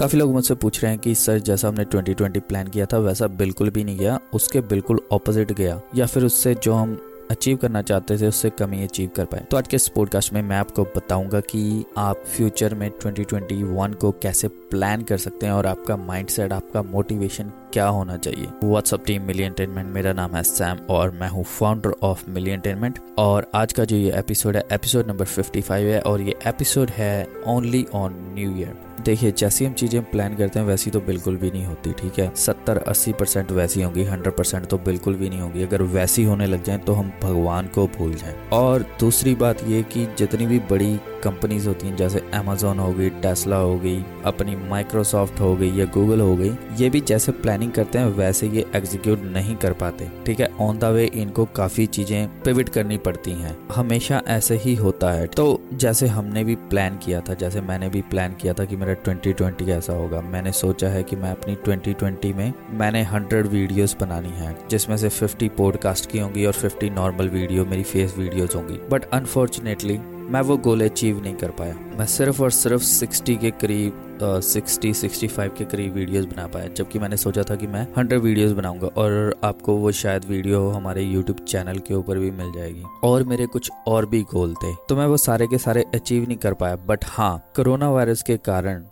[0.00, 3.26] काफ़ी लोग मुझसे पूछ रहे हैं कि सर, जैसा हमने 2020 प्लान किया था, वैसा
[3.26, 6.98] बिल्कुल भी नहीं गया। उसके बिल्कुल ऑपोजिट गया। या फिर उससे जो हम
[7.30, 10.42] अचीव करना चाहते थे, उससे कमी अचीव कर पाए। तो आज के इस पॉडकास्ट में
[10.42, 15.66] मैं आपको बताऊँगा कि आप फ्यूचर में 2021 को कैसे प्लान कर सकते हैं और
[15.66, 18.48] आपका माइंडसेट आपका मोटिवेशन क्या होना चाहिए?
[18.64, 22.98] व्हाट्सअप टीम मिली एंटेनमेंट मेरा नाम है सैम और मैं हूँ फाउंडर ऑफ़ मिली एंटेनमेंट
[23.18, 27.28] और आज का जो ये एपिसोड है एपिसोड नंबर 55 है और ये एपिसोड है
[27.46, 31.50] ओनली ऑन न्यू ईयर देखिए, जैसी हम चीज़ें प्लान करते हैं, वैसी तो बिल्कुल भी
[31.50, 32.34] नहीं होती, ठीक है?
[32.34, 36.46] सत्तर, अस्सी परसेंट वैसी होंगी हंड्रेड परसेंट तो बिल्कुल भी नहीं होगी। अगर वैसी होने
[36.46, 40.58] लग जाए तो हम भगवान को भूल जाएँ। और दूसरी बात ये कि जितनी भी
[40.58, 45.70] बड़ी कंपनीज़ होती हैं, जैसे अमेजोन हो गई टेस्ला हो गई, अपनी माइक्रोसॉफ्ट हो गई
[45.72, 49.72] या गूगल हो गई, ये भी जैसे प्लानिंग करते हैं, वैसे ये एग्जीक्यूट नहीं कर
[49.72, 50.48] पाते, ठीक है?
[50.60, 55.26] ऑन द वे इनको काफ़ी चीज़ें पिविट करनी पड़ती हैं। हमेशा ऐसे ही होता है।
[55.26, 58.94] तो जैसे हमने भी प्लान किया था, जैसे मैंने भी प्लान किया था कि मेरा
[58.94, 64.28] 2020 कैसा होगा, मैंने सोचा है कि मैं अपनी 2020 में मैंने 100 वीडियोस बनानी
[64.28, 68.80] है, जिसमें से 50 पॉडकास्ट की होंगी और 50 नॉर्मल वीडियो मेरी फेस वीडियोस होंगी।
[68.90, 69.98] बट अनफॉर्चुनेटली
[70.30, 74.92] मैं वो गोल अचीव नहीं कर पाया। मैं सिर्फ़ और सिर्फ़ 60 के करीब सिक्सटी
[74.94, 78.52] सिक्सटी फाइव के करीब वीडियोस बना पाया, जबकि मैंने सोचा था कि मैं हंड्रेड वीडियोस
[78.52, 83.24] बनाऊँगा और आपको वो शायद वीडियो हमारे यूट्यूब चैनल के ऊपर भी मिल जाएगी। और
[83.24, 86.54] मेरे कुछ और भी गोल थे तो मैं वो सारे के सारे अचीव नहीं कर
[86.54, 88.84] पाया। बट हाँ कोरोना वायरस के कारण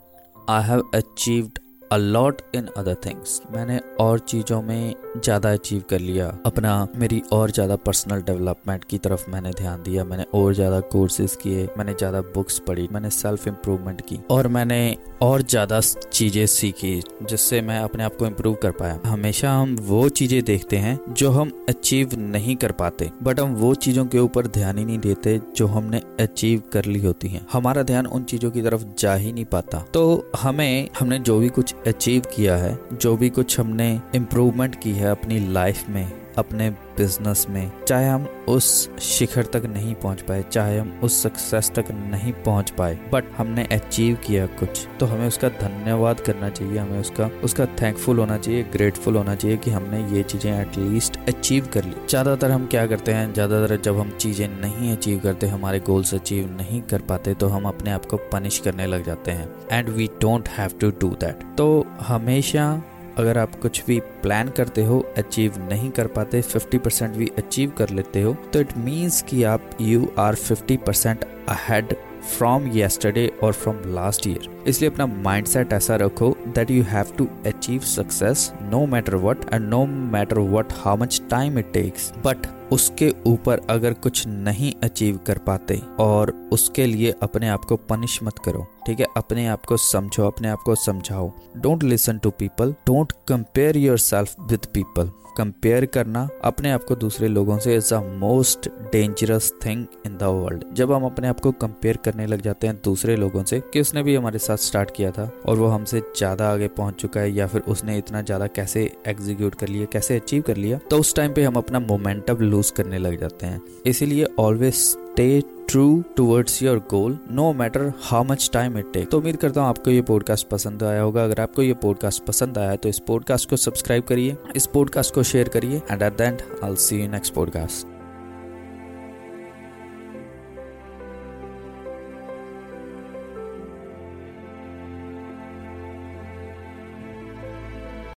[0.51, 1.59] I have achieved
[1.93, 7.51] a lot in other things मैंने और चीज़ों में ज़्यादा अचीव कर लिया। अपना मेरी और
[7.51, 12.21] ज़्यादा पर्सनल डेवलपमेंट की तरफ़ मैंने ध्यान दिया, मैंने और ज़्यादा कोर्सेज किए, मैंने ज़्यादा
[12.35, 18.05] बुक्स पढ़ी, मैंने सेल्फ इम्प्रूवमेंट की और मैंने और ज़्यादा चीज़ें सीखी जिससे मैं अपने
[18.05, 22.57] आप को इम्प्रूव कर पाया। हमेशा हम वो चीज़ें देखते हैं जो हम अचीव नहीं
[22.57, 26.63] कर पाते बट हम वो चीज़ों के ऊपर ध्यान ही नहीं देते जो हमने अचीव
[26.73, 30.31] कर ली होती हैं। हमारा ध्यान उन चीज़ों की तरफ़ जा ही नहीं पाता। तो
[30.39, 35.15] हमें, हमने जो भी कुछ अचीव किया है, जो भी कुछ हमने इम्प्रूवमेंट की है
[35.15, 36.07] अपनी लाइफ में,
[36.39, 38.67] अपने बिज़नेस में, चाहे हम उस
[39.01, 43.65] शिखर तक नहीं पहुँच पाए, चाहे हम उस सक्सेस तक नहीं पहुँच पाए बट हमने
[43.73, 48.63] अचीव किया कुछ तो हमें उसका धन्यवाद करना चाहिए, हमें उसका उसका थैंकफुल होना चाहिए
[48.73, 53.13] ग्रेटफुल होना चाहिए कि हमने ये चीज़ें एटलीस्ट अचीव कर ली। ज़्यादातर हम क्या करते
[53.13, 57.49] हैं, ज़्यादातर जब हम चीज़ें नहीं अचीव करते, हमारे गोल्स अचीव नहीं कर पाते तो
[57.49, 61.09] हम अपने आप को पनिश करने लग जाते हैं and we don't have to do
[61.17, 62.71] that तो हमेशा
[63.19, 67.71] अगर आप कुछ भी प्लान करते हो अचीव नहीं कर पाते 50 परसेंट भी अचीव
[67.79, 71.95] कर लेते हो तो इट मीन्स कि आप you are 50 percent ahead
[72.29, 77.13] from yesterday और फ्रॉम लास्ट ईयर इसलिए अपना माइंड सेट ऐसा रखो that you have
[77.19, 82.13] to achieve success no matter what and no matter what how much time it takes
[82.25, 87.77] but उसके ऊपर अगर कुछ नहीं अचीव कर पाते और उसके लिए अपने आप को
[87.77, 89.07] पनिश मत करो, ठीक है?
[89.17, 94.37] अपने आप को समझो, अपने आप को समझाओ। Don't listen to people don't compare yourself
[94.41, 99.85] with people compare करना अपने आप को दूसरे लोगों से is a most dangerous thing
[100.07, 103.43] in the world जब हम अपने आप को कंपेयर करने लग जाते हैं दूसरे लोगों
[103.45, 106.95] से कि उसने भी हमारे साथ स्टार्ट किया था और वो हमसे ज़्यादा आगे पहुँच
[106.95, 110.79] चुका है या फिर उसने इतना ज़्यादा कैसे एग्जीक्यूट कर लिया, कैसे अचीव कर लिया
[110.91, 115.29] तो उस टाइम पे हम अपना मोमेंटम लूज करने लग जाते हैं। इसीलिए always stay
[115.69, 115.87] true
[116.17, 119.91] towards your goal no matter how much time it take तो उम्मीद करता हूँ आपको
[119.91, 123.57] ये पॉडकास्ट पसंद आया होगा। अगर आपको ये पॉडकास्ट पसंद आया तो इस पॉडकास्ट को
[123.57, 127.35] सब्सक्राइब करिए, इस पॉडकास्ट को शेयर करिए and at the end I see you next
[127.35, 127.98] podcast